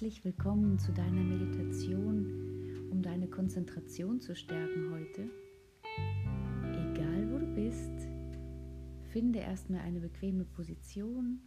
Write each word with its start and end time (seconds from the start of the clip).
Herzlich 0.00 0.24
willkommen 0.24 0.78
zu 0.78 0.92
deiner 0.92 1.22
Meditation, 1.22 2.88
um 2.90 3.02
deine 3.02 3.28
Konzentration 3.28 4.18
zu 4.18 4.34
stärken 4.34 4.90
heute. 4.94 5.28
Egal 6.72 7.30
wo 7.30 7.36
du 7.36 7.44
bist, 7.54 8.08
finde 9.12 9.40
erstmal 9.40 9.82
eine 9.82 10.00
bequeme 10.00 10.46
Position. 10.46 11.40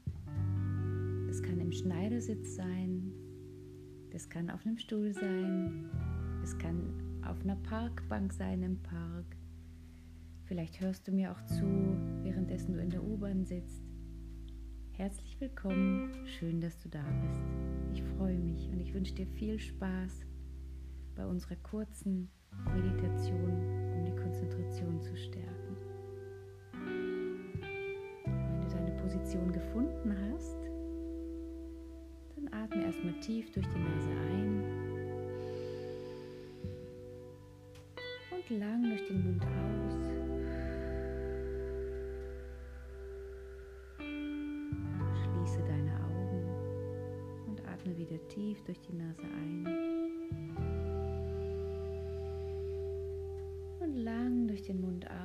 Es 1.31 1.41
kann 1.41 1.59
im 1.59 1.71
Schneidersitz 1.71 2.53
sein, 2.53 3.11
das 4.11 4.29
kann 4.29 4.51
auf 4.51 4.63
einem 4.67 4.77
Stuhl 4.77 5.15
sein, 5.15 5.89
es 6.43 6.55
kann 6.59 6.93
auf 7.27 7.41
einer 7.41 7.55
Parkbank 7.55 8.33
sein 8.33 8.61
im 8.61 8.77
Park. 8.83 9.35
Vielleicht 10.45 10.79
hörst 10.79 11.07
du 11.07 11.11
mir 11.11 11.31
auch 11.31 11.43
zu, 11.47 11.65
währenddessen 12.21 12.73
du 12.73 12.81
in 12.83 12.91
der 12.91 13.03
U-Bahn 13.03 13.45
sitzt. 13.45 13.82
Herzlich 14.95 15.41
willkommen, 15.41 16.11
schön, 16.37 16.61
dass 16.61 16.77
du 16.77 16.87
da 16.87 17.03
bist. 17.27 17.41
Ich 17.95 18.03
freue 18.15 18.37
mich 18.37 18.69
und 18.69 18.79
ich 18.79 18.93
wünsche 18.93 19.15
dir 19.15 19.25
viel 19.25 19.57
Spaß 19.59 20.23
bei 21.15 21.25
unserer 21.25 21.55
kurzen 21.55 22.29
Meditation, 22.75 23.95
um 23.97 24.05
die 24.05 24.15
Konzentration 24.15 25.01
zu 25.01 25.17
stärken. 25.17 25.77
Wenn 28.23 28.61
du 28.61 28.67
deine 28.67 28.91
Position 29.01 29.51
gefunden 29.51 30.15
hast, 30.29 30.59
dann 32.35 32.53
atme 32.53 32.85
erstmal 32.85 33.19
tief 33.19 33.49
durch 33.49 33.65
die 33.65 33.79
Nase 33.79 34.11
ein 34.11 34.63
und 38.29 38.59
lang 38.59 38.83
durch 38.83 39.07
den 39.07 39.23
Mund 39.23 39.43
aus. 39.43 39.92
Tief 48.33 48.63
durch 48.63 48.79
die 48.81 48.93
Nase 48.93 49.21
ein 49.21 49.67
und 53.79 53.95
lang 53.95 54.47
durch 54.47 54.63
den 54.63 54.81
Mund 54.81 55.05
aus. 55.09 55.22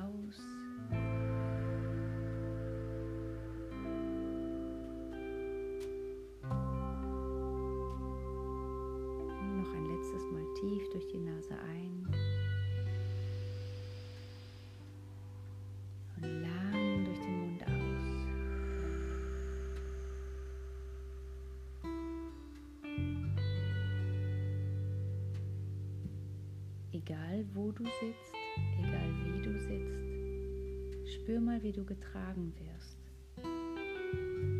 Egal 27.09 27.43
wo 27.55 27.71
du 27.71 27.83
sitzt, 27.83 28.33
egal 28.77 29.09
wie 29.23 29.41
du 29.41 29.59
sitzt, 29.59 31.13
spür 31.15 31.41
mal, 31.41 31.61
wie 31.63 31.71
du 31.71 31.83
getragen 31.83 32.53
wirst. 32.59 32.99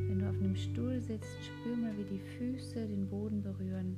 Wenn 0.07 0.17
du 0.17 0.27
auf 0.27 0.35
einem 0.35 0.55
Stuhl 0.55 0.99
sitzt, 0.99 1.29
spür 1.43 1.75
mal, 1.77 1.95
wie 1.95 2.05
die 2.05 2.19
Füße 2.37 2.87
den 2.87 3.07
Boden 3.07 3.43
berühren. 3.43 3.97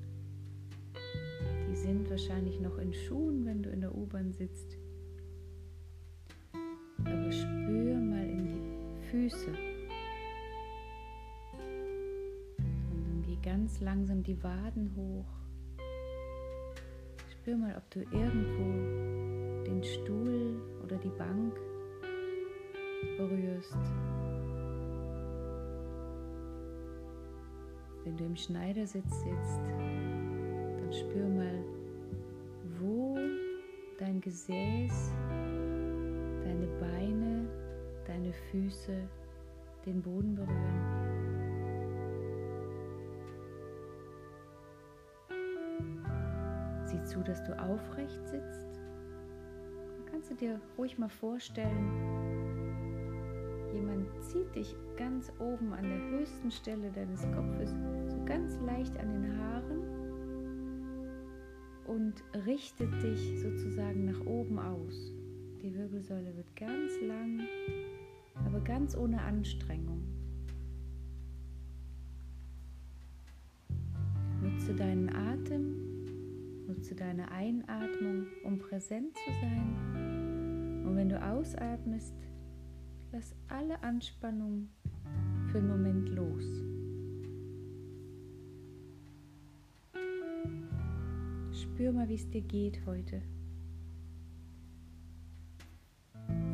Die 1.69 1.75
sind 1.77 2.09
wahrscheinlich 2.09 2.59
noch 2.59 2.77
in 2.77 2.93
Schuhen, 2.93 3.45
wenn 3.45 3.63
du 3.63 3.69
in 3.69 3.79
der 3.79 3.95
U-Bahn 3.95 4.33
sitzt. 4.33 4.77
Aber 7.05 7.31
spür 7.31 7.95
mal 7.95 8.27
in 8.27 8.47
die 8.47 9.07
Füße. 9.09 9.51
Und 12.91 13.07
dann 13.07 13.23
geh 13.25 13.37
ganz 13.41 13.79
langsam 13.79 14.23
die 14.23 14.43
Waden 14.43 14.93
hoch 14.97 15.40
Spür 17.41 17.57
mal, 17.57 17.75
ob 17.75 17.89
du 17.89 18.01
irgendwo 18.01 19.63
den 19.65 19.83
Stuhl 19.83 20.61
oder 20.83 20.95
die 20.97 21.09
Bank 21.09 21.55
berührst. 23.17 23.75
Wenn 28.03 28.15
du 28.15 28.25
im 28.25 28.35
Schneidersitz 28.35 29.09
sitzt, 29.23 29.61
dann 29.65 30.93
spür 30.93 31.27
mal, 31.29 31.63
wo 32.79 33.17
dein 33.97 34.21
Gesäß, 34.21 35.11
deine 36.43 36.67
Beine, 36.79 37.49
deine 38.05 38.33
Füße 38.51 39.01
den 39.87 39.99
Boden 40.03 40.35
berühren. 40.35 41.10
Zu, 47.11 47.21
dass 47.21 47.43
du 47.43 47.57
aufrecht 47.59 48.25
sitzt. 48.27 48.79
Dann 49.97 50.05
kannst 50.09 50.31
du 50.31 50.35
dir 50.35 50.61
ruhig 50.77 50.97
mal 50.97 51.09
vorstellen, 51.09 51.91
jemand 53.73 54.07
zieht 54.23 54.55
dich 54.55 54.75
ganz 54.97 55.31
oben 55.39 55.73
an 55.73 55.83
der 55.83 56.19
höchsten 56.19 56.51
Stelle 56.51 56.89
deines 56.91 57.21
Kopfes, 57.33 57.75
so 58.07 58.23
ganz 58.25 58.57
leicht 58.61 58.97
an 58.97 59.11
den 59.11 59.37
Haaren 59.37 59.81
und 61.87 62.23
richtet 62.45 62.91
dich 63.03 63.41
sozusagen 63.41 64.05
nach 64.05 64.25
oben 64.25 64.59
aus. 64.59 65.13
Die 65.61 65.75
Wirbelsäule 65.75 66.35
wird 66.35 66.55
ganz 66.55 66.91
lang, 67.01 67.41
aber 68.45 68.61
ganz 68.61 68.95
ohne 68.95 69.21
Anstrengung. 69.21 70.00
Nutze 76.91 76.95
deine 76.95 77.31
Einatmung, 77.31 78.25
um 78.43 78.57
präsent 78.57 79.15
zu 79.15 79.31
sein. 79.39 80.83
Und 80.85 80.95
wenn 80.95 81.09
du 81.09 81.21
ausatmest, 81.21 82.15
lass 83.11 83.33
alle 83.47 83.81
Anspannung 83.81 84.67
für 85.47 85.59
einen 85.59 85.69
Moment 85.69 86.09
los. 86.09 86.43
Spür 91.53 91.93
mal, 91.93 92.09
wie 92.09 92.15
es 92.15 92.29
dir 92.29 92.41
geht 92.41 92.85
heute. 92.85 93.21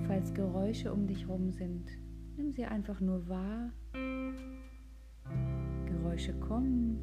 Falls 0.06 0.34
Geräusche 0.34 0.94
um 0.94 1.08
dich 1.08 1.28
herum 1.28 1.52
sind, 1.52 1.90
nimm 2.36 2.52
sie 2.52 2.66
einfach 2.66 3.00
nur 3.02 3.28
wahr. 3.28 3.72
Geräusche 5.86 6.34
kommen 6.40 7.00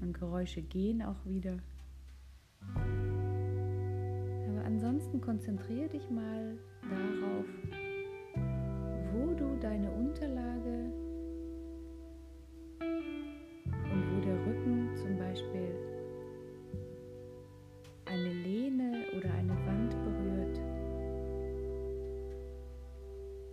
und 0.00 0.12
Geräusche 0.12 0.62
gehen 0.62 1.02
auch 1.02 1.26
wieder. 1.26 1.58
Aber 4.48 4.64
ansonsten 4.64 5.20
konzentriere 5.20 5.88
dich 5.88 6.08
mal 6.10 6.56
darauf, 6.82 7.46
wo 9.12 9.34
du 9.34 9.56
deine 9.60 9.90
Unterlage 9.90 10.92
und 13.92 14.04
wo 14.10 14.20
der 14.20 14.46
Rücken 14.46 14.90
zum 14.96 15.16
Beispiel 15.18 15.74
eine 18.06 18.32
Lehne 18.32 19.04
oder 19.16 19.32
eine 19.32 19.56
Wand 19.66 19.90
berührt. 20.04 20.60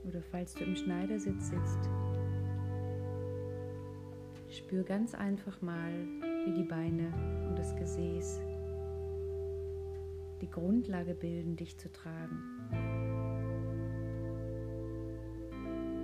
Oder 0.06 0.22
falls 0.32 0.54
du 0.54 0.64
im 0.64 0.76
Schneidersitz 0.76 1.50
sitzt, 1.50 1.90
spür 4.50 4.84
ganz 4.84 5.14
einfach 5.14 5.62
mal, 5.62 5.92
wie 6.46 6.54
die 6.54 6.64
Beine 6.64 7.14
und 7.48 7.58
das 7.58 7.76
Gesäß 7.76 8.42
die 10.42 10.50
Grundlage 10.50 11.14
bilden, 11.14 11.56
dich 11.56 11.78
zu 11.78 11.92
tragen. 11.92 12.38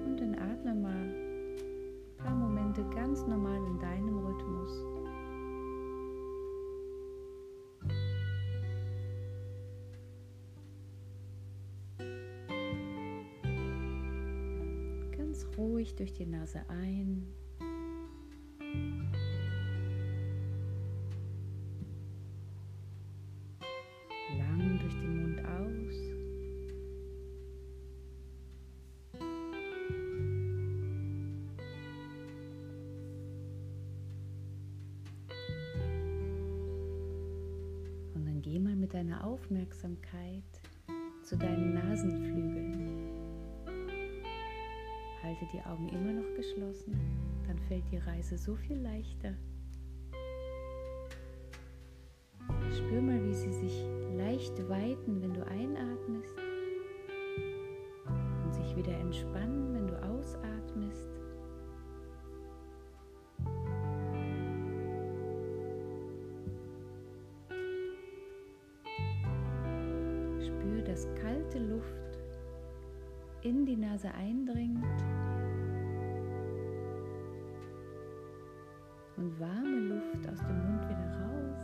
Und 0.06 0.18
dann 0.20 0.36
atme 0.36 0.76
mal 0.76 0.92
ein 0.92 2.18
paar 2.18 2.36
Momente 2.36 2.84
ganz 2.94 3.26
normal 3.26 3.60
in 3.68 3.80
deinem 3.80 4.18
Rhythmus. 4.20 4.84
Ganz 15.18 15.48
ruhig 15.58 15.96
durch 15.96 16.14
die 16.14 16.26
Nase 16.26 16.62
ein 16.70 17.28
deine 38.94 39.24
Aufmerksamkeit 39.24 40.44
zu 41.24 41.36
deinen 41.36 41.74
Nasenflügeln. 41.74 43.10
Halte 45.24 45.48
die 45.52 45.62
Augen 45.62 45.90
immer 45.90 46.14
noch 46.14 46.36
geschlossen, 46.36 46.94
dann 47.48 47.58
fällt 47.68 47.84
die 47.92 47.98
Reise 47.98 48.38
so 48.38 48.56
viel 48.56 48.78
leichter. 48.78 49.34
Dass 70.86 71.08
kalte 71.16 71.60
Luft 71.60 72.20
in 73.42 73.66
die 73.66 73.76
Nase 73.76 74.12
eindringt 74.14 74.84
und 79.18 79.40
warme 79.40 79.80
Luft 79.80 80.28
aus 80.30 80.40
dem 80.40 80.58
Mund 80.58 80.84
wieder 80.90 81.12
raus. 81.20 81.62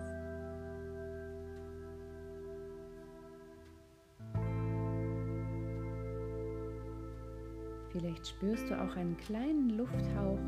Vielleicht 7.91 8.27
spürst 8.27 8.69
du 8.69 8.81
auch 8.81 8.95
einen 8.95 9.17
kleinen 9.17 9.77
Lufthauch, 9.77 10.39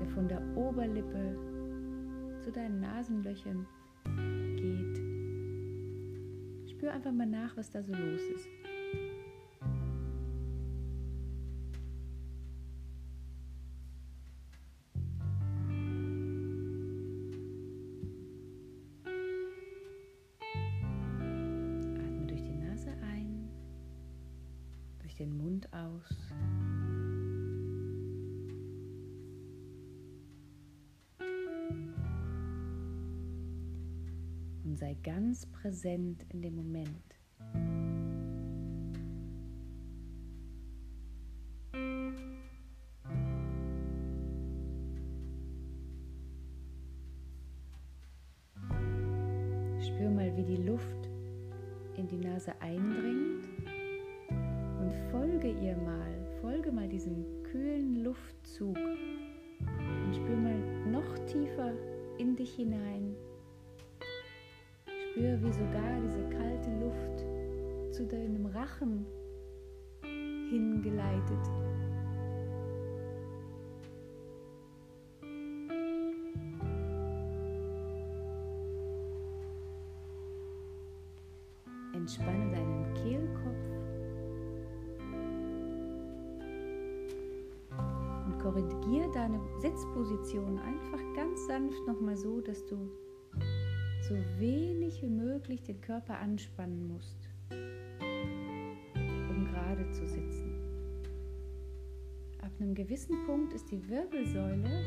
der 0.00 0.06
von 0.08 0.28
der 0.28 0.40
Oberlippe 0.56 1.36
zu 2.40 2.52
deinen 2.52 2.80
Nasenlöchern 2.80 3.66
Spür 6.86 6.94
einfach 6.94 7.10
mal 7.10 7.26
nach, 7.26 7.56
was 7.56 7.68
da 7.68 7.82
so 7.82 7.92
los 7.92 8.20
ist. 8.20 8.48
den 25.18 25.38
Mund 25.38 25.66
aus. 25.72 26.65
Ganz 35.06 35.46
präsent 35.46 36.26
in 36.32 36.42
dem 36.42 36.56
Moment. 36.56 36.88
Spür 49.80 50.10
mal, 50.10 50.36
wie 50.36 50.42
die 50.42 50.56
Luft 50.56 50.84
in 51.96 52.08
die 52.08 52.18
Nase 52.18 52.52
eindringt 52.60 53.44
und 54.80 54.92
folge 55.12 55.50
ihr 55.50 55.76
mal, 55.76 56.26
folge 56.40 56.72
mal 56.72 56.88
diesem 56.88 57.24
kühlen 57.44 58.02
Luftzug 58.02 58.76
und 58.76 60.14
spür 60.14 60.36
mal 60.36 60.58
noch 60.90 61.16
tiefer 61.26 61.72
in 62.18 62.34
dich 62.34 62.56
hinein. 62.56 63.15
Spür, 65.16 65.42
wie 65.42 65.50
sogar 65.50 66.00
diese 66.02 66.28
kalte 66.28 66.70
Luft 66.78 67.94
zu 67.94 68.04
deinem 68.04 68.44
Rachen 68.44 69.06
hingeleitet. 70.02 71.38
Entspanne 81.94 82.50
deinen 82.50 82.94
Kehlkopf 82.96 83.56
korrigiere 88.42 89.10
deine 89.12 89.40
Sitzposition 89.60 90.58
einfach 90.58 91.00
ganz 91.14 91.46
sanft 91.46 91.84
nochmal 91.86 92.16
so, 92.18 92.40
dass 92.42 92.64
du 92.66 92.76
so 94.08 94.14
wenig 94.38 95.02
wie 95.02 95.08
möglich 95.08 95.64
den 95.64 95.80
Körper 95.80 96.18
anspannen 96.20 96.86
musst, 96.86 97.28
um 97.50 99.48
gerade 99.50 99.90
zu 99.90 100.06
sitzen. 100.06 100.54
Ab 102.40 102.52
einem 102.60 102.74
gewissen 102.74 103.26
Punkt 103.26 103.52
ist 103.52 103.68
die 103.72 103.88
Wirbelsäule 103.88 104.84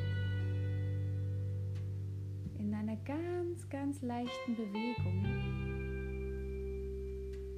in 2.60 2.74
einer 2.74 2.96
ganz, 2.98 3.68
ganz 3.70 4.02
leichten 4.02 4.56
Bewegung, 4.56 5.24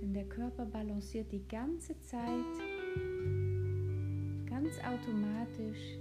denn 0.01 0.13
der 0.15 0.25
Körper 0.25 0.65
balanciert 0.65 1.31
die 1.31 1.47
ganze 1.47 1.99
Zeit 1.99 2.55
ganz 4.49 4.79
automatisch 4.79 5.99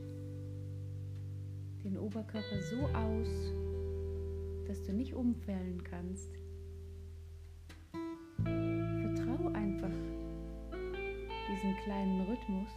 den 1.84 1.98
Oberkörper 1.98 2.62
so 2.62 2.86
aus, 2.96 3.52
dass 4.70 4.84
du 4.84 4.93
nicht 4.93 5.14
umfallen 5.14 5.82
kannst. 5.82 6.31
Vertrau 8.44 9.49
einfach 9.49 9.90
diesem 11.50 11.75
kleinen 11.82 12.20
Rhythmus. 12.20 12.70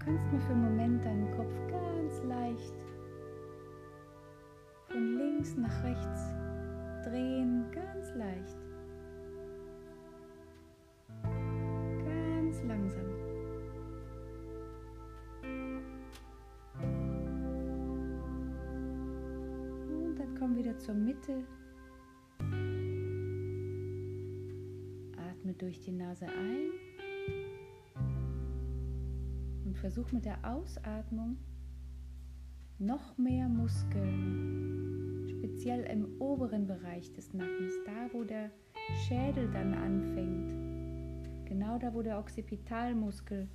Kannst 0.00 0.32
mal 0.32 0.40
für 0.40 0.52
einen 0.52 0.64
Moment 0.64 1.04
deinen 1.04 1.30
Kopf 1.36 1.54
ganz 1.68 2.22
leicht 2.24 2.74
von 4.88 5.18
links 5.18 5.56
nach 5.56 5.84
rechts 5.84 6.34
drehen, 7.04 7.64
ganz 7.70 8.14
leicht. 8.14 8.58
Ganz 11.22 12.62
langsam. 12.64 13.06
Und 19.88 20.16
dann 20.18 20.34
komm 20.38 20.56
wieder 20.56 20.76
zur 20.78 20.94
Mitte 20.94 21.44
Atme 25.16 25.52
durch 25.54 25.78
die 25.80 25.92
Nase 25.92 26.26
ein 26.26 26.89
versuch 29.80 30.12
mit 30.12 30.24
der 30.24 30.38
Ausatmung 30.44 31.38
noch 32.78 33.16
mehr 33.18 33.48
Muskeln, 33.48 35.26
speziell 35.28 35.84
im 35.84 36.20
oberen 36.20 36.66
Bereich 36.66 37.12
des 37.14 37.32
Nackens, 37.32 37.72
da 37.84 38.12
wo 38.12 38.24
der 38.24 38.50
Schädel 39.06 39.50
dann 39.50 39.74
anfängt, 39.74 41.46
genau 41.46 41.78
da 41.78 41.94
wo 41.94 42.02
der 42.02 42.18
Occipitalmuskel 42.18 43.48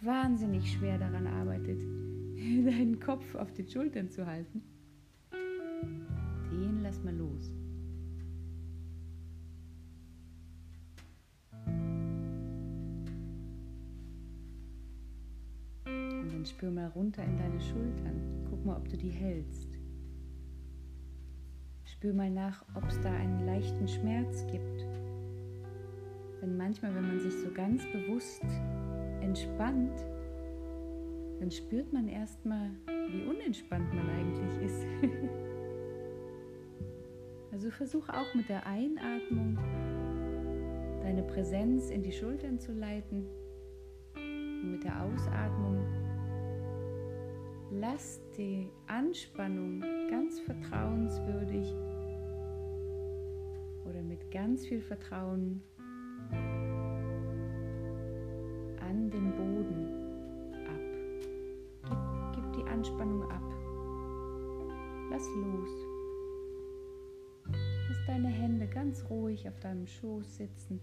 wahnsinnig 0.00 0.72
schwer 0.72 0.98
daran 0.98 1.26
arbeitet, 1.26 1.80
deinen 2.38 3.00
Kopf 3.00 3.34
auf 3.34 3.52
den 3.52 3.68
Schultern 3.68 4.10
zu 4.10 4.26
halten. 4.26 4.62
Den 5.32 6.82
lass 6.82 7.02
mal 7.02 7.14
los. 7.14 7.57
Spür 16.48 16.70
mal 16.70 16.88
runter 16.88 17.22
in 17.22 17.36
deine 17.36 17.60
Schultern. 17.60 18.46
Guck 18.48 18.64
mal, 18.64 18.76
ob 18.76 18.88
du 18.88 18.96
die 18.96 19.10
hältst. 19.10 19.68
Spür 21.84 22.14
mal 22.14 22.30
nach, 22.30 22.64
ob 22.74 22.84
es 22.88 23.00
da 23.00 23.12
einen 23.12 23.44
leichten 23.46 23.88
Schmerz 23.88 24.46
gibt. 24.46 24.86
Denn 26.40 26.56
manchmal, 26.56 26.94
wenn 26.94 27.06
man 27.06 27.20
sich 27.20 27.32
so 27.34 27.50
ganz 27.50 27.82
bewusst 27.92 28.44
entspannt, 29.20 29.98
dann 31.40 31.50
spürt 31.50 31.92
man 31.92 32.08
erstmal, 32.08 32.70
wie 33.10 33.24
unentspannt 33.24 33.92
man 33.94 34.08
eigentlich 34.10 34.62
ist. 34.62 34.86
also 37.52 37.70
versuch 37.70 38.08
auch 38.08 38.34
mit 38.34 38.48
der 38.48 38.66
Einatmung 38.66 39.58
deine 41.02 41.22
Präsenz 41.22 41.90
in 41.90 42.02
die 42.02 42.12
Schultern 42.12 42.58
zu 42.58 42.72
leiten 42.72 43.26
und 44.14 44.72
mit 44.72 44.84
der 44.84 45.02
Ausatmung 45.02 46.07
Lass 47.70 48.22
die 48.36 48.70
Anspannung 48.86 49.82
ganz 50.10 50.40
vertrauenswürdig 50.40 51.74
oder 53.84 54.02
mit 54.02 54.30
ganz 54.30 54.66
viel 54.66 54.80
Vertrauen 54.80 55.62
an 58.80 59.10
den 59.10 59.34
Boden 59.36 60.54
ab. 60.66 61.92
Gib, 62.34 62.42
gib 62.42 62.64
die 62.64 62.70
Anspannung 62.70 63.22
ab. 63.30 63.42
Lass 65.10 65.28
los. 65.36 65.70
Lass 67.52 68.06
deine 68.06 68.28
Hände 68.28 68.66
ganz 68.66 69.04
ruhig 69.10 69.46
auf 69.46 69.60
deinem 69.60 69.86
Schoß 69.86 70.38
sitzen. 70.38 70.80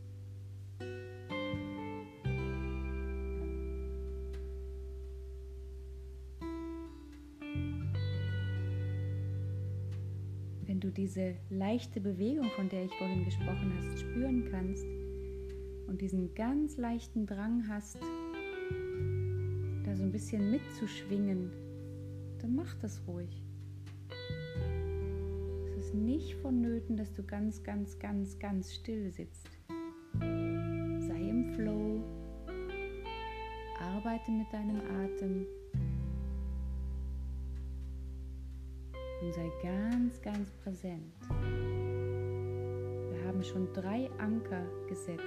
Diese 11.06 11.36
leichte 11.52 12.02
Bewegung, 12.02 12.50
von 12.56 12.68
der 12.68 12.86
ich 12.86 12.92
vorhin 12.96 13.24
gesprochen 13.24 13.72
hast, 13.78 14.00
spüren 14.00 14.44
kannst 14.50 14.88
und 15.86 16.02
diesen 16.02 16.34
ganz 16.34 16.78
leichten 16.78 17.28
Drang 17.28 17.64
hast, 17.68 18.00
da 19.84 19.96
so 19.96 20.02
ein 20.02 20.12
bisschen 20.12 20.50
mitzuschwingen, 20.50 21.52
dann 22.40 22.56
mach 22.56 22.74
das 22.82 23.04
ruhig. 23.08 23.44
Nicht 25.94 26.34
vonnöten, 26.42 26.98
dass 26.98 27.14
du 27.14 27.24
ganz, 27.24 27.64
ganz, 27.64 28.00
ganz, 28.00 28.38
ganz 28.40 28.74
still 28.74 29.12
sitzt. 29.12 29.48
Sei 30.20 31.30
im 31.30 31.54
Flow, 31.56 32.04
arbeite 33.80 34.32
mit 34.32 34.52
deinem 34.52 34.82
Atem 34.82 35.46
und 39.26 39.34
sei 39.34 39.52
ganz, 39.64 40.22
ganz 40.22 40.52
präsent. 40.64 41.14
Wir 43.12 43.28
haben 43.28 43.44
schon 43.44 43.68
drei 43.74 44.10
Anker 44.20 44.64
gesetzt. 44.88 45.24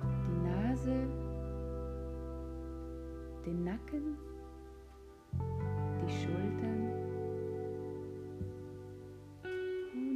Die 0.00 0.48
Nase, 0.48 1.08
den 3.44 3.64
Nacken, 3.64 4.16
die 6.00 6.12
Schultern 6.12 6.68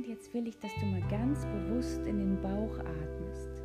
jetzt 0.09 0.35
will 0.35 0.47
ich, 0.47 0.59
dass 0.59 0.71
du 0.79 0.87
mal 0.87 1.01
ganz 1.09 1.47
bewusst 1.47 2.07
in 2.07 2.19
den 2.19 2.41
Bauch 2.43 2.79
atmest. 2.79 3.63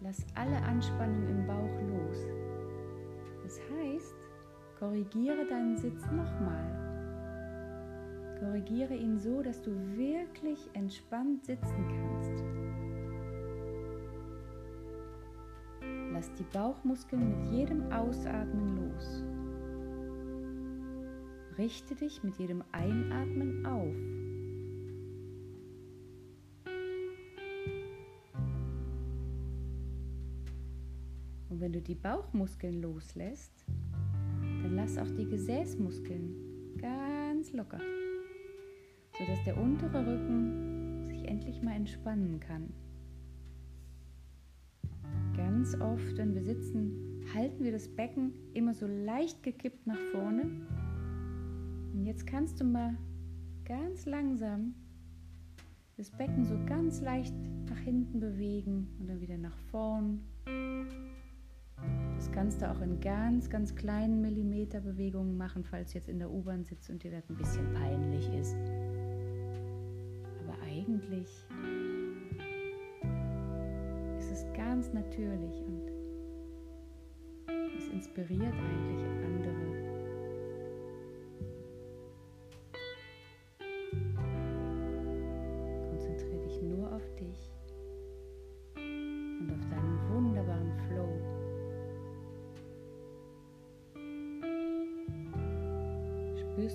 Lass 0.00 0.24
alle 0.36 0.56
Anspannung 0.62 1.26
im 1.28 1.46
Bauch 1.46 1.80
los. 1.90 2.47
Korrigiere 4.78 5.44
deinen 5.44 5.76
Sitz 5.76 6.04
nochmal. 6.12 6.88
Korrigiere 8.38 8.94
ihn 8.94 9.18
so, 9.18 9.42
dass 9.42 9.60
du 9.60 9.72
wirklich 9.96 10.70
entspannt 10.74 11.44
sitzen 11.44 11.88
kannst. 11.88 12.44
Lass 16.12 16.32
die 16.34 16.44
Bauchmuskeln 16.52 17.28
mit 17.28 17.52
jedem 17.52 17.90
Ausatmen 17.90 18.76
los. 18.76 19.24
Richte 21.58 21.96
dich 21.96 22.22
mit 22.22 22.36
jedem 22.36 22.62
Einatmen 22.70 23.66
auf. 23.66 23.96
Und 31.50 31.60
wenn 31.60 31.72
du 31.72 31.82
die 31.82 31.96
Bauchmuskeln 31.96 32.80
loslässt, 32.80 33.66
lass 34.68 34.98
auch 34.98 35.10
die 35.10 35.26
Gesäßmuskeln 35.26 36.76
ganz 36.78 37.52
locker, 37.52 37.80
sodass 39.18 39.42
der 39.44 39.56
untere 39.56 40.06
Rücken 40.06 41.08
sich 41.08 41.26
endlich 41.26 41.62
mal 41.62 41.74
entspannen 41.74 42.40
kann. 42.40 42.72
Ganz 45.36 45.74
oft, 45.80 46.16
wenn 46.16 46.34
wir 46.34 46.42
sitzen, 46.42 47.22
halten 47.34 47.64
wir 47.64 47.72
das 47.72 47.88
Becken 47.88 48.32
immer 48.54 48.74
so 48.74 48.86
leicht 48.86 49.42
gekippt 49.42 49.86
nach 49.86 50.00
vorne 50.12 50.42
und 51.92 52.04
jetzt 52.04 52.26
kannst 52.26 52.60
du 52.60 52.64
mal 52.64 52.96
ganz 53.64 54.06
langsam 54.06 54.74
das 55.96 56.10
Becken 56.10 56.44
so 56.44 56.56
ganz 56.66 57.00
leicht 57.00 57.34
nach 57.68 57.78
hinten 57.78 58.20
bewegen 58.20 58.88
und 59.00 59.08
dann 59.08 59.20
wieder 59.20 59.36
nach 59.36 59.58
vorn. 59.70 60.20
Kannst 62.38 62.62
du 62.62 62.70
auch 62.70 62.80
in 62.82 63.00
ganz, 63.00 63.50
ganz 63.50 63.74
kleinen 63.74 64.20
Millimeterbewegungen 64.20 65.36
machen, 65.36 65.64
falls 65.64 65.90
du 65.90 65.98
jetzt 65.98 66.08
in 66.08 66.20
der 66.20 66.30
U-Bahn 66.30 66.62
sitzt 66.64 66.88
und 66.88 67.02
dir 67.02 67.10
das 67.10 67.28
ein 67.28 67.34
bisschen 67.34 67.74
peinlich 67.74 68.32
ist. 68.32 68.54
Aber 70.44 70.56
eigentlich 70.62 71.26
ist 74.20 74.30
es 74.30 74.46
ganz 74.54 74.92
natürlich 74.92 75.64
und 75.66 75.90
es 77.76 77.88
inspiriert 77.88 78.54
eigentlich 78.54 79.04
andere. 79.04 79.17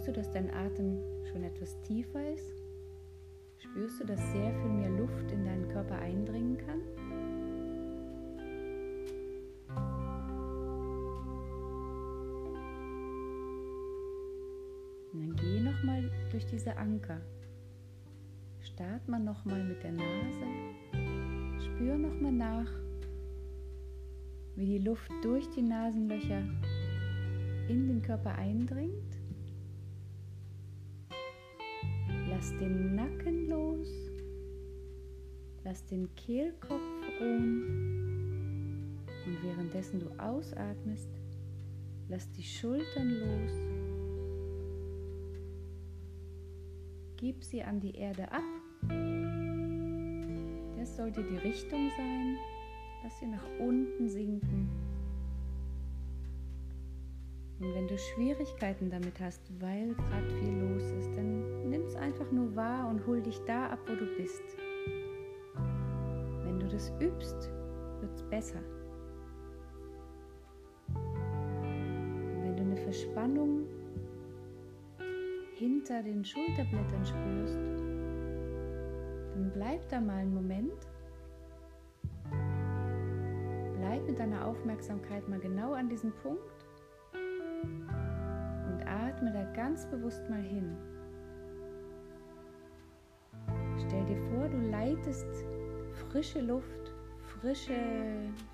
Spürst 0.03 0.17
du, 0.17 0.21
dass 0.21 0.31
dein 0.31 0.53
Atem 0.53 0.99
schon 1.31 1.43
etwas 1.43 1.79
tiefer 1.83 2.33
ist? 2.33 2.61
Spürst 3.57 4.01
du, 4.01 4.05
dass 4.05 4.19
sehr 4.33 4.53
viel 4.53 4.69
mehr 4.69 4.89
Luft 4.89 5.31
in 5.31 5.45
deinen 5.45 5.69
Körper 5.69 5.97
eindringen 5.97 6.57
kann? 6.57 6.81
Und 15.13 15.21
dann 15.21 15.35
geh 15.37 15.61
nochmal 15.61 16.11
durch 16.31 16.45
diese 16.47 16.75
Anker. 16.75 17.21
Start 18.59 19.07
mal 19.07 19.19
nochmal 19.19 19.63
mit 19.63 19.81
der 19.83 19.93
Nase. 19.93 20.45
Spür 21.63 21.97
nochmal 21.97 22.33
nach, 22.33 22.71
wie 24.57 24.65
die 24.65 24.79
Luft 24.79 25.09
durch 25.21 25.49
die 25.51 25.61
Nasenlöcher 25.61 26.43
in 27.69 27.87
den 27.87 28.01
Körper 28.01 28.35
eindringt. 28.35 29.12
Lass 32.43 32.57
den 32.57 32.95
Nacken 32.95 33.47
los. 33.47 33.87
Lass 35.63 35.85
den 35.85 36.13
Kehlkopf 36.15 36.81
ruhen. 37.21 38.99
Und 39.25 39.43
währenddessen 39.43 40.01
du 40.01 40.09
ausatmest, 40.21 41.07
lass 42.09 42.29
die 42.31 42.43
Schultern 42.43 43.11
los. 43.11 43.51
Gib 47.15 47.45
sie 47.45 47.63
an 47.63 47.79
die 47.79 47.95
Erde 47.95 48.29
ab. 48.29 48.43
Das 50.77 50.97
sollte 50.97 51.23
die 51.23 51.37
Richtung 51.37 51.89
sein. 51.95 52.35
Lass 53.03 53.19
sie 53.21 53.27
nach 53.27 53.47
unten 53.57 54.09
sinken. 54.09 54.67
Und 57.61 57.73
wenn 57.73 57.87
du 57.87 57.97
Schwierigkeiten 57.97 58.89
damit 58.89 59.17
hast, 59.21 59.39
weil 59.61 59.93
gerade 59.95 60.29
viel 60.41 60.57
los 60.59 60.83
ist, 60.99 61.15
dann 61.15 61.62
nimm 61.73 61.85
es 61.85 61.95
einfach 61.95 62.31
nur 62.31 62.55
wahr 62.55 62.87
und 62.87 63.03
hol 63.07 63.19
dich 63.19 63.39
da 63.45 63.71
ab, 63.71 63.79
wo 63.87 63.95
du 63.95 64.05
bist. 64.15 64.43
Wenn 66.45 66.59
du 66.59 66.67
das 66.67 66.93
übst, 66.99 67.49
wird 67.99 68.13
es 68.13 68.21
besser. 68.29 68.59
Wenn 70.93 72.55
du 72.55 72.61
eine 72.61 72.77
Verspannung 72.77 73.65
hinter 75.55 76.03
den 76.03 76.23
Schulterblättern 76.23 77.05
spürst, 77.05 77.57
dann 79.33 79.51
bleib 79.55 79.89
da 79.89 79.99
mal 79.99 80.17
einen 80.17 80.35
Moment. 80.35 80.87
Bleib 83.79 84.05
mit 84.05 84.19
deiner 84.19 84.45
Aufmerksamkeit 84.45 85.27
mal 85.27 85.39
genau 85.39 85.73
an 85.73 85.89
diesem 85.89 86.11
Punkt 86.21 86.67
und 87.13 88.83
atme 88.85 89.33
da 89.33 89.43
ganz 89.53 89.87
bewusst 89.87 90.29
mal 90.29 90.43
hin. 90.43 90.77
Stell 93.93 94.05
dir 94.05 94.21
vor, 94.31 94.49
du 94.49 94.57
leitest 94.71 95.27
frische 96.09 96.41
Luft, 96.41 96.91
frische, 97.27 97.75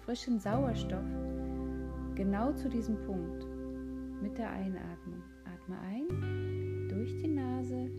frischen 0.03 0.37
Sauerstoff 0.37 1.05
genau 2.13 2.51
zu 2.51 2.67
diesem 2.67 2.97
Punkt 3.05 3.45
mit 4.21 4.37
der 4.37 4.51
Einatmung. 4.51 5.23
Atme 5.45 5.79
ein 5.79 6.89
durch 6.89 7.15
die 7.21 7.29
Nase. 7.29 7.89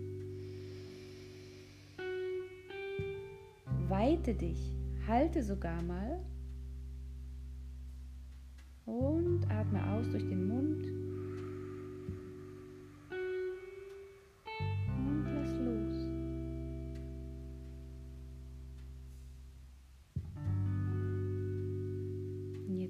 Weite 3.89 4.35
dich, 4.35 4.77
halte 5.09 5.43
sogar 5.43 5.81
mal 5.81 6.21
und 8.85 9.51
atme 9.51 9.83
aus 9.93 10.11
durch 10.11 10.29
den 10.29 10.47
Mund. 10.47 11.00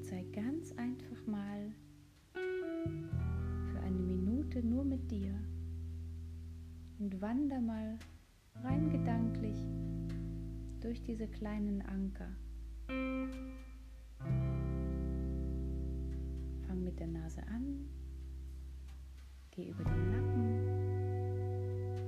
Sei 0.02 0.24
ganz 0.32 0.72
einfach 0.72 1.26
mal 1.26 1.72
für 2.32 3.80
eine 3.80 3.98
Minute 3.98 4.64
nur 4.66 4.84
mit 4.84 5.10
dir 5.10 5.34
und 6.98 7.20
wander 7.20 7.60
mal 7.60 7.98
rein 8.62 8.90
gedanklich 8.90 9.56
durch 10.80 11.02
diese 11.02 11.26
kleinen 11.28 11.82
Anker. 11.82 12.30
Fang 16.66 16.84
mit 16.84 16.98
der 16.98 17.06
Nase 17.06 17.42
an, 17.48 17.86
geh 19.50 19.68
über 19.68 19.84
den 19.84 20.10
Nacken, 20.10 20.66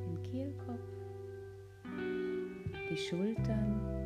den 0.06 0.22
Kehlkopf, 0.22 0.80
die 2.90 2.96
Schultern 2.96 4.01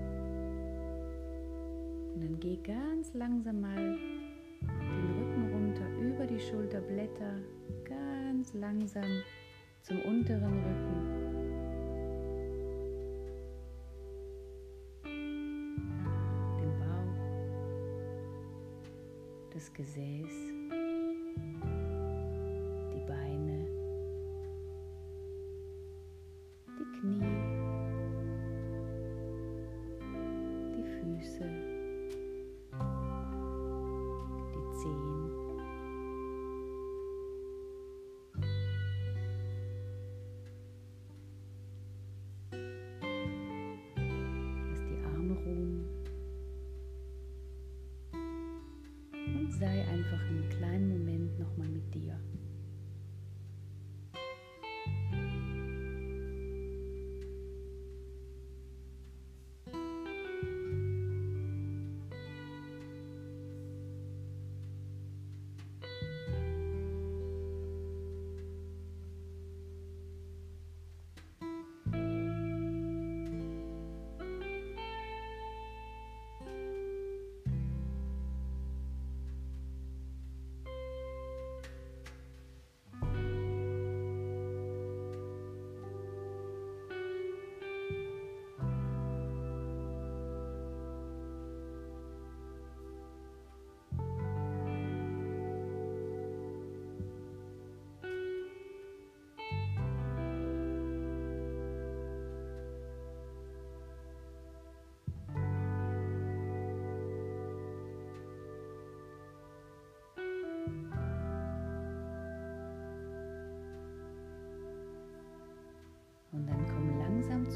und 2.17 2.23
dann 2.23 2.41
geh 2.41 2.57
ganz 2.63 3.13
langsam 3.13 3.61
mal 3.61 3.77
den 3.77 5.11
Rücken 5.19 5.53
runter 5.53 5.87
über 6.01 6.27
die 6.27 6.41
Schulterblätter, 6.41 7.35
ganz 7.85 8.55
langsam 8.55 9.23
zum 9.83 10.01
unteren 10.01 10.65
Rücken. 10.65 11.27
das 19.57 19.73
Gesäß, 19.73 20.53
die 22.93 23.05
Beine, 23.07 23.67
die 26.79 26.85
Knie, 27.01 27.23
die 30.77 30.85
Füße, 31.01 31.66
sei 49.59 49.85
einfach 49.89 50.21
einen 50.29 50.49
kleinen 50.59 50.89
Moment 50.89 51.39
nochmal 51.39 51.69
mit 51.69 51.95
dir. 51.95 52.19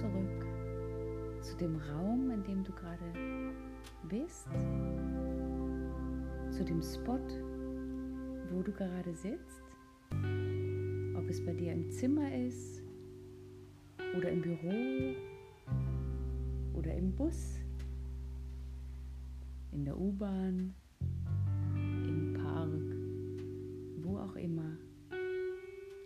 Zurück 0.00 0.46
zu 1.42 1.56
dem 1.58 1.76
Raum, 1.76 2.30
in 2.30 2.42
dem 2.44 2.64
du 2.64 2.72
gerade 2.72 3.12
bist, 4.08 4.48
zu 6.50 6.64
dem 6.64 6.80
Spot, 6.82 7.20
wo 8.50 8.62
du 8.62 8.72
gerade 8.72 9.12
sitzt, 9.12 9.62
ob 11.14 11.28
es 11.28 11.44
bei 11.44 11.52
dir 11.52 11.72
im 11.72 11.90
Zimmer 11.90 12.34
ist 12.34 12.82
oder 14.16 14.30
im 14.30 14.40
Büro 14.40 15.14
oder 16.78 16.94
im 16.94 17.14
Bus, 17.14 17.58
in 19.72 19.84
der 19.84 19.98
U-Bahn, 19.98 20.74
im 21.74 22.32
Park, 22.42 22.70
wo 24.02 24.16
auch 24.18 24.36
immer. 24.36 24.78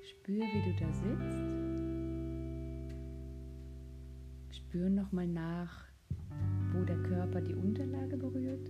Spür, 0.02 0.42
wie 0.42 0.72
du 0.72 0.84
da 0.84 0.92
sitzt 0.92 1.63
Spüren 4.74 4.96
nochmal 4.96 5.28
nach, 5.28 5.84
wo 6.72 6.82
der 6.82 7.00
Körper 7.04 7.40
die 7.40 7.54
Unterlage 7.54 8.16
berührt. 8.16 8.68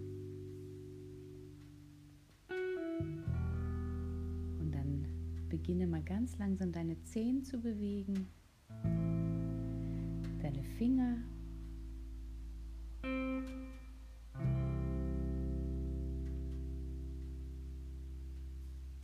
Und 4.61 4.71
dann 4.71 5.07
beginne 5.49 5.87
mal 5.87 6.03
ganz 6.03 6.37
langsam 6.37 6.73
deine 6.73 7.03
Zehen 7.05 7.43
zu 7.43 7.59
bewegen, 7.59 8.29
deine 10.43 10.63
Finger. 10.77 11.17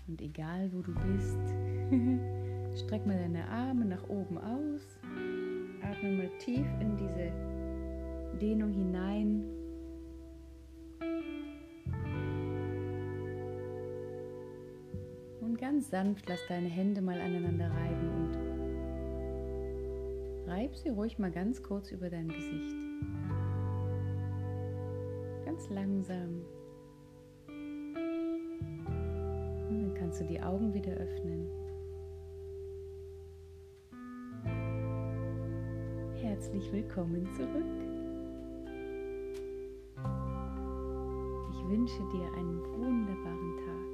Und 0.06 0.20
egal 0.20 0.70
wo 0.74 0.82
du 0.82 0.92
bist, 0.92 1.38
streck 2.84 3.06
mal 3.06 3.16
deine 3.16 3.48
Arme 3.48 3.86
nach 3.86 4.06
oben 4.10 4.36
aus 4.36 4.99
atme 5.82 6.10
mal 6.12 6.30
tief 6.38 6.66
in 6.80 6.96
diese 6.96 7.30
Dehnung 8.40 8.72
hinein. 8.72 9.44
Und 15.40 15.58
ganz 15.58 15.90
sanft 15.90 16.28
lass 16.28 16.40
deine 16.48 16.68
Hände 16.68 17.02
mal 17.02 17.20
aneinander 17.20 17.70
reiben 17.70 18.10
und 18.16 18.36
reib 20.48 20.76
sie 20.76 20.90
ruhig 20.90 21.18
mal 21.18 21.30
ganz 21.30 21.62
kurz 21.62 21.90
über 21.90 22.10
dein 22.10 22.28
Gesicht. 22.28 22.76
Ganz 25.44 25.68
langsam. 25.70 26.42
Und 29.68 29.82
dann 29.82 29.94
kannst 29.94 30.20
du 30.20 30.24
die 30.24 30.40
Augen 30.40 30.74
wieder 30.74 30.92
öffnen. 30.92 31.46
Herzlich 36.40 36.72
willkommen 36.72 37.28
zurück. 37.36 37.66
Ich 41.50 41.68
wünsche 41.68 42.02
dir 42.14 42.32
einen 42.32 42.62
wunderbaren 42.78 43.56
Tag 43.58 43.90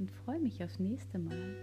und 0.00 0.10
freue 0.24 0.40
mich 0.40 0.64
aufs 0.64 0.80
nächste 0.80 1.20
Mal. 1.20 1.54